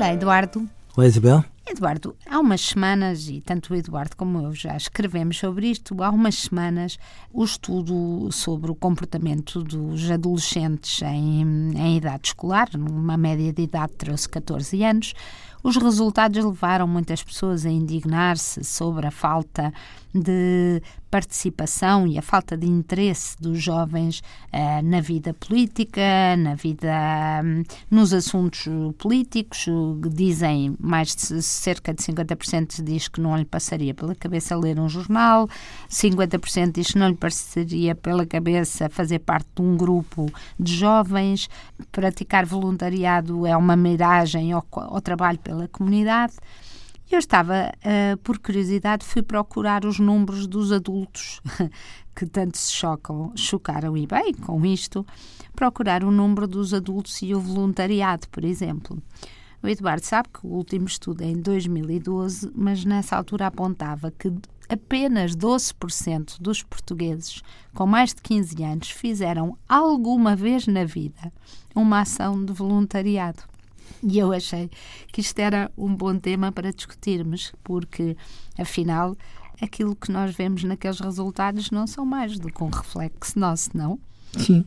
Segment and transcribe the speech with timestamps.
[0.00, 0.66] Olá, Eduardo.
[0.96, 1.44] Olá, Isabel.
[1.68, 6.08] Eduardo, há umas semanas, e tanto o Eduardo como eu já escrevemos sobre isto, há
[6.08, 6.98] umas semanas
[7.30, 13.92] o estudo sobre o comportamento dos adolescentes em, em idade escolar, numa média de idade
[13.92, 15.12] trouxe 14 anos,
[15.62, 19.72] os resultados levaram muitas pessoas a indignar-se sobre a falta
[20.12, 24.20] de participação e a falta de interesse dos jovens
[24.52, 26.88] uh, na vida política, na vida
[27.44, 28.68] um, nos assuntos
[28.98, 29.66] políticos.
[30.12, 34.88] Dizem mais de cerca de 50% diz que não lhe passaria pela cabeça ler um
[34.88, 35.48] jornal,
[35.88, 41.48] 50% diz que não lhe passaria pela cabeça fazer parte de um grupo de jovens,
[41.90, 46.34] praticar voluntariado é uma miragem ao, ao trabalho pela comunidade.
[47.10, 51.40] Eu estava, uh, por curiosidade, fui procurar os números dos adultos
[52.14, 55.04] que tanto se chocam, chocaram e bem com isto,
[55.56, 59.02] procurar o número dos adultos e o voluntariado, por exemplo.
[59.60, 64.32] O Eduardo sabe que o último estudo é em 2012, mas nessa altura apontava que
[64.68, 67.42] apenas 12% dos portugueses
[67.74, 71.32] com mais de 15 anos fizeram alguma vez na vida
[71.74, 73.49] uma ação de voluntariado.
[74.02, 74.70] E eu achei
[75.12, 78.16] que isto era um bom tema para discutirmos, porque,
[78.58, 79.16] afinal,
[79.60, 83.98] aquilo que nós vemos naqueles resultados não são mais do que um reflexo nosso, não?
[84.38, 84.64] Sim.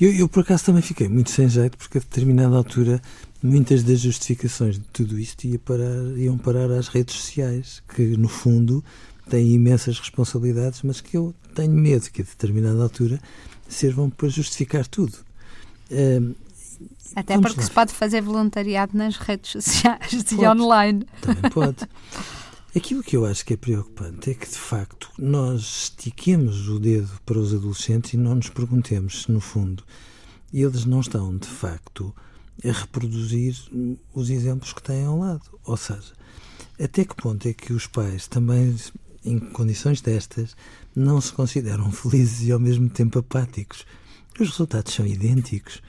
[0.00, 3.00] Eu, eu, por acaso, também fiquei muito sem jeito, porque a determinada altura
[3.44, 8.26] muitas das justificações de tudo isto ia parar, iam parar às redes sociais, que, no
[8.26, 8.82] fundo,
[9.28, 13.20] têm imensas responsabilidades, mas que eu tenho medo que, a determinada altura,
[13.68, 15.18] sirvam para justificar tudo.
[17.14, 17.66] Até porque lá.
[17.66, 20.34] se pode fazer voluntariado nas redes sociais pode.
[20.34, 21.06] e online.
[21.20, 21.88] Também pode.
[22.76, 27.10] Aquilo que eu acho que é preocupante é que, de facto, nós estiquemos o dedo
[27.24, 29.84] para os adolescentes e não nos perguntemos se, no fundo,
[30.52, 32.12] eles não estão, de facto,
[32.64, 33.56] a reproduzir
[34.12, 35.42] os exemplos que têm ao lado.
[35.64, 36.12] Ou seja,
[36.80, 38.74] até que ponto é que os pais também,
[39.24, 40.56] em condições destas,
[40.96, 43.86] não se consideram felizes e ao mesmo tempo apáticos?
[44.38, 45.80] Os resultados são idênticos.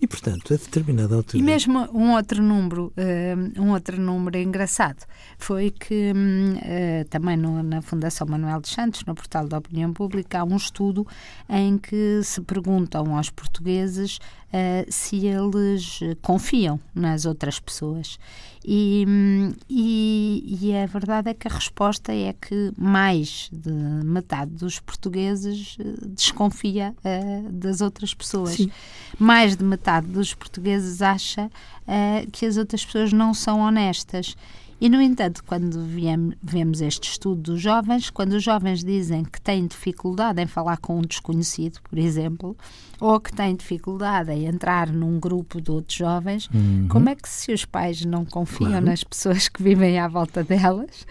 [0.00, 1.38] E, portanto, a determinada altura...
[1.38, 5.04] E mesmo um outro número, uh, um outro número engraçado,
[5.36, 10.40] foi que uh, também no, na Fundação Manuel dos Santos, no portal da Opinião Pública,
[10.40, 11.06] há um estudo
[11.48, 14.18] em que se perguntam aos portugueses
[14.52, 18.18] uh, se eles confiam nas outras pessoas.
[18.62, 19.06] E,
[19.70, 23.72] e, e, a verdade é que a resposta é que mais de
[24.04, 26.94] metade dos portugueses desconfia
[27.50, 28.56] das outras pessoas.
[28.56, 28.70] Sim.
[29.18, 34.36] Mais de metade metade dos portugueses acha uh, que as outras pessoas não são honestas.
[34.80, 39.40] E, no entanto, quando viemos, vemos este estudo dos jovens, quando os jovens dizem que
[39.40, 42.56] têm dificuldade em falar com um desconhecido, por exemplo,
[42.98, 46.88] ou que têm dificuldade em entrar num grupo de outros jovens, uhum.
[46.88, 48.86] como é que se os pais não confiam claro.
[48.86, 51.02] nas pessoas que vivem à volta delas,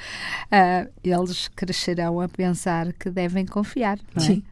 [0.51, 4.27] uh, eles crescerão a pensar que devem confiar, não é?
[4.27, 4.43] Sim.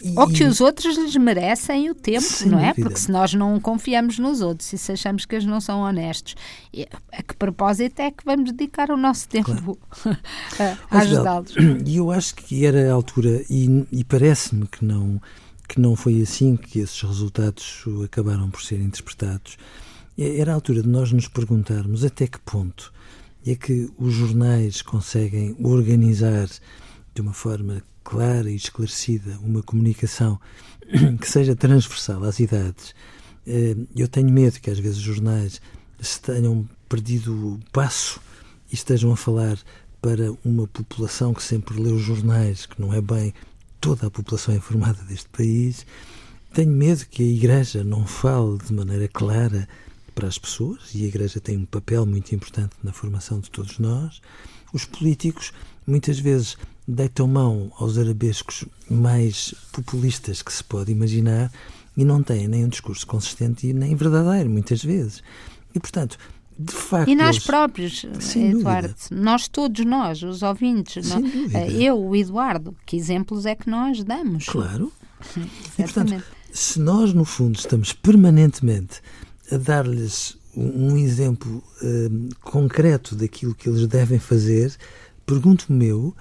[0.00, 2.72] E, Ou que os outros lhes merecem o tempo, não é?
[2.72, 6.36] Porque se nós não confiamos nos outros e se achamos que eles não são honestos,
[7.12, 10.78] a que propósito é que vamos dedicar o nosso tempo claro.
[10.88, 11.54] a ajudá-los?
[11.84, 15.20] E eu acho que era a altura, e, e parece-me que não,
[15.68, 19.56] que não foi assim que esses resultados acabaram por ser interpretados.
[20.16, 22.92] Era a altura de nós nos perguntarmos até que ponto
[23.46, 26.48] é que os jornais conseguem organizar
[27.14, 30.40] de uma forma clara e esclarecida, uma comunicação
[31.20, 32.94] que seja transversal às idades.
[33.46, 35.60] Eh, eu tenho medo que às vezes os jornais
[36.00, 38.18] se tenham perdido o passo
[38.72, 39.58] e estejam a falar
[40.00, 43.34] para uma população que sempre lê os jornais, que não é bem
[43.78, 45.84] toda a população informada deste país.
[46.54, 49.68] Tenho medo que a Igreja não fale de maneira clara
[50.18, 53.78] para as pessoas, e a Igreja tem um papel muito importante na formação de todos
[53.78, 54.20] nós.
[54.74, 55.52] Os políticos
[55.86, 56.56] muitas vezes
[56.88, 61.52] deitam mão aos arabescos mais populistas que se pode imaginar
[61.96, 65.22] e não têm nem um discurso consistente e nem verdadeiro, muitas vezes.
[65.72, 66.18] E, portanto,
[66.58, 67.08] de facto.
[67.08, 67.46] E nós eles...
[67.46, 68.04] próprios,
[68.34, 71.22] Eduardo, nós todos nós, os ouvintes, não?
[71.54, 74.46] Eh, eu, o Eduardo, que exemplos é que nós damos?
[74.46, 74.92] Claro.
[75.78, 79.00] e, portanto, se nós, no fundo, estamos permanentemente
[79.50, 84.74] a dar-lhes um exemplo uh, concreto daquilo que eles devem fazer,
[85.24, 86.14] pergunto-me eu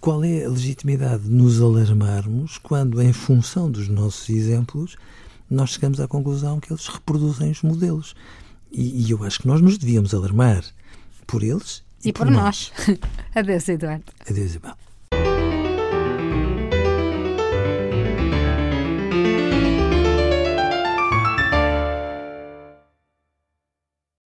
[0.00, 4.96] qual é a legitimidade de nos alarmarmos quando, em função dos nossos exemplos,
[5.48, 8.14] nós chegamos à conclusão que eles reproduzem os modelos?
[8.72, 10.64] E, e eu acho que nós nos devíamos alarmar
[11.26, 12.72] por eles e, e por, por, nós.
[12.78, 12.98] nós.
[13.34, 14.04] Adeus, Eduardo.
[14.28, 14.89] Adeus, Isabel.